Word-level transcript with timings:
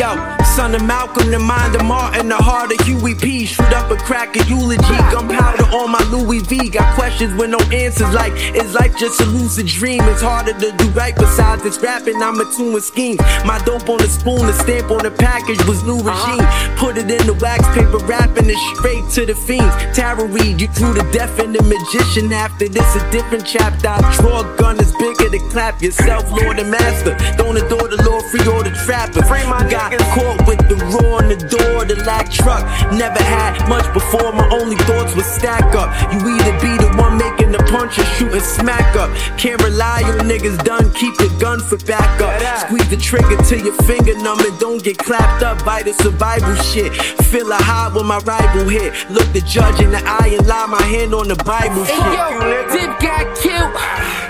Yo, 0.00 0.39
son 0.60 0.74
of 0.74 0.84
Malcolm, 0.84 1.30
the 1.30 1.38
mind 1.38 1.74
of 1.74 1.84
Martin, 1.86 2.28
the 2.28 2.36
heart 2.36 2.70
of 2.70 2.78
Huey 2.86 3.14
P. 3.14 3.46
Shoot 3.46 3.72
up 3.72 3.90
a 3.90 3.96
crack 3.96 4.36
a 4.36 4.44
eulogy, 4.44 4.98
gunpowder 5.10 5.64
on 5.80 5.90
my 5.90 6.04
Louis 6.12 6.40
V. 6.40 6.68
Got 6.68 6.94
questions 6.96 7.32
with 7.40 7.48
no 7.48 7.60
answers, 7.72 8.12
like 8.12 8.34
is 8.54 8.74
life 8.74 8.94
just 8.98 9.22
a 9.22 9.24
lucid 9.24 9.66
dream? 9.66 10.02
It's 10.12 10.20
harder 10.20 10.52
to 10.52 10.70
do 10.76 10.86
right 10.90 11.16
besides 11.16 11.62
this 11.62 11.78
rapping. 11.78 12.20
I'm 12.22 12.38
a 12.38 12.44
tune 12.54 12.74
with 12.74 12.84
schemes. 12.84 13.20
My 13.46 13.58
dope 13.64 13.88
on 13.88 14.04
the 14.04 14.08
spoon, 14.08 14.44
the 14.44 14.52
stamp 14.52 14.90
on 14.90 15.02
the 15.02 15.10
package 15.10 15.64
was 15.64 15.82
new 15.82 15.96
regime. 15.96 16.44
Put 16.76 16.98
it 16.98 17.10
in 17.10 17.24
the 17.26 17.36
wax 17.40 17.64
paper, 17.72 17.96
rapping 18.04 18.50
it 18.50 18.60
straight 18.76 19.08
to 19.16 19.24
the 19.24 19.34
fiends. 19.34 19.74
Tarot 19.96 20.26
read 20.26 20.60
you 20.60 20.68
through 20.68 20.92
the 20.92 21.08
deaf 21.10 21.38
and 21.38 21.54
the 21.54 21.62
magician. 21.64 22.30
After 22.34 22.68
this, 22.68 22.88
a 22.96 23.02
different 23.10 23.46
chapter. 23.46 23.88
I 23.88 24.00
draw 24.20 24.44
a 24.44 24.56
gun 24.58 24.76
that's 24.76 24.92
bigger 25.00 25.30
to 25.30 25.40
clap 25.48 25.80
yourself, 25.80 26.30
Lord 26.30 26.58
and 26.58 26.70
Master. 26.70 27.16
Don't 27.40 27.56
adore 27.56 27.88
the 27.88 28.00
Lord, 28.04 28.22
free 28.28 28.44
all 28.52 28.62
the 28.62 28.76
trappers. 28.84 29.24
Free 29.26 29.46
my 29.48 29.64
got 29.70 29.96
caught 30.12 30.49
with 30.50 30.68
the 30.68 30.74
raw 30.90 31.22
on 31.22 31.28
the 31.28 31.38
door, 31.38 31.84
the 31.86 31.94
lack 32.02 32.28
truck. 32.30 32.66
Never 32.90 33.22
had 33.22 33.54
much 33.68 33.86
before, 33.94 34.32
my 34.32 34.48
only 34.50 34.76
thoughts 34.82 35.14
would 35.14 35.24
stack 35.24 35.74
up. 35.78 35.88
You 36.10 36.18
either 36.18 36.54
be 36.58 36.74
the 36.82 36.90
one 36.98 37.16
making 37.16 37.52
the 37.52 37.62
punch 37.70 37.98
or 37.98 38.04
shooting 38.18 38.40
smack 38.40 38.96
up. 38.96 39.08
Can't 39.38 39.62
rely 39.62 40.02
on 40.02 40.26
niggas 40.26 40.58
done, 40.64 40.92
keep 40.94 41.14
the 41.18 41.30
gun 41.38 41.60
for 41.60 41.78
backup. 41.86 42.34
Squeeze 42.66 42.90
the 42.90 42.96
trigger 42.96 43.36
till 43.46 43.62
your 43.62 43.78
finger 43.86 44.14
numb 44.18 44.40
and 44.40 44.58
don't 44.58 44.82
get 44.82 44.98
clapped 44.98 45.44
up 45.44 45.64
by 45.64 45.82
the 45.82 45.92
survival 45.94 46.54
shit. 46.56 46.92
Feel 47.30 47.50
a 47.52 47.54
high 47.54 47.94
when 47.94 48.06
my 48.06 48.18
rival 48.18 48.68
hit. 48.68 48.92
Look 49.08 49.32
the 49.32 49.42
judge 49.42 49.80
in 49.80 49.92
the 49.92 50.02
eye 50.04 50.34
and 50.36 50.46
lie 50.48 50.66
my 50.66 50.82
hand 50.82 51.14
on 51.14 51.28
the 51.28 51.36
Bible 51.36 51.84
shit. 51.84 51.94
Hey 51.94 52.16
yo, 52.18 52.50
Dip 52.74 52.98
got 52.98 53.38
killed, 53.38 53.72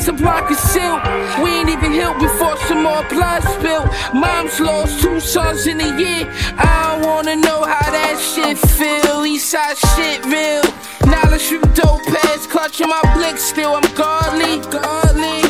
Casablanca 0.05 0.55
sealed. 0.55 1.01
We 1.43 1.49
ain't 1.61 1.71
even 1.71 1.93
healed 1.93 2.19
before 2.19 2.59
some 2.69 2.83
more 2.83 3.03
blood 3.09 3.43
spilled. 3.43 3.89
Mom's 4.13 4.61
lost 4.61 5.01
two 5.01 5.19
sons 5.19 5.67
in 5.67 5.81
a 5.81 5.99
year. 5.99 6.31
I 6.59 7.01
don't 7.01 7.07
wanna 7.09 7.37
know 7.37 7.65
how 7.65 7.91
that 7.91 8.21
shit 8.21 8.59
feel. 8.59 9.25
Eastside 9.25 9.81
shit 9.97 10.23
real. 10.27 10.61
Now 11.11 11.25
let's 11.31 11.49
shoot 11.49 11.65
dope 11.75 12.05
heads, 12.05 12.47
clutching 12.47 12.87
my 12.87 13.01
blick 13.17 13.39
still. 13.39 13.77
I'm 13.77 13.89
godly, 13.95 14.61
godly. 14.69 15.41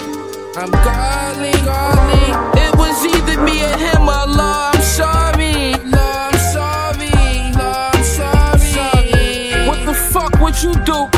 I'm 0.55 0.71
godly, 0.71 1.51
godly. 1.67 2.27
It 2.63 2.77
was 2.79 3.05
either 3.05 3.43
me 3.43 3.59
or 3.65 3.77
him 3.77 4.07
or 4.07 4.23
Allah. 4.23 4.71
I'm 4.73 4.83
sorry, 4.83 5.75
Lord, 5.83 6.31
I'm 6.31 6.39
sorry, 6.55 7.11
Lord, 7.59 7.91
I'm 7.91 8.61
sorry. 8.71 9.67
What 9.67 9.85
the 9.85 9.95
fuck 9.95 10.39
would 10.41 10.63
you 10.63 10.75
do? 10.85 11.09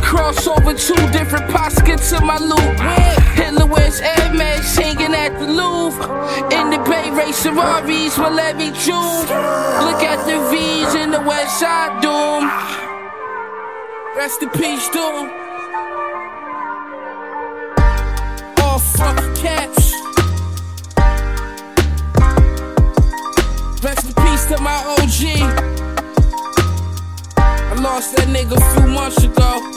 Cross 0.00 0.46
over 0.46 0.74
two 0.74 0.94
different 1.10 1.48
get 1.88 1.97
to 2.10 2.24
my. 2.24 2.38
Hitler 3.34 3.66
wears 3.66 4.00
Air 4.00 4.32
Max 4.32 4.76
hanging 4.76 5.14
at 5.14 5.38
the 5.38 5.46
Louvre. 5.46 6.02
In 6.56 6.70
the 6.70 6.78
Bay 6.88 7.10
race 7.10 7.42
Ferraris 7.42 8.16
let 8.16 8.56
me 8.56 8.70
June. 8.72 9.26
Look 9.84 10.02
at 10.02 10.24
the 10.24 10.38
V's 10.50 10.94
in 10.94 11.10
the 11.10 11.20
West 11.20 11.60
Side 11.60 12.00
Doom. 12.00 12.48
Rest 14.16 14.42
in 14.42 14.48
peace, 14.50 14.88
Doom. 14.88 15.30
All 18.62 18.78
fucking 18.78 19.34
caps. 19.36 19.92
Rest 23.84 24.06
in 24.08 24.14
peace 24.24 24.44
to 24.46 24.58
my 24.62 24.78
OG. 24.96 25.20
I 27.36 27.74
lost 27.80 28.16
that 28.16 28.28
nigga 28.28 28.56
a 28.56 28.80
few 28.80 28.88
months 28.88 29.22
ago. 29.22 29.74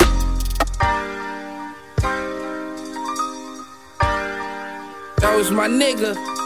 That 5.21 5.35
was 5.37 5.51
my 5.51 5.67
nigga. 5.67 6.40